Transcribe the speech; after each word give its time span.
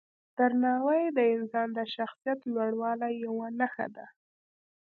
درناوی 0.37 1.03
د 1.17 1.19
انسان 1.35 1.67
د 1.77 1.79
شخصیت 1.95 2.39
لوړوالي 2.53 3.11
یوه 3.25 3.47
نښه 3.59 3.87
ده. 3.95 4.05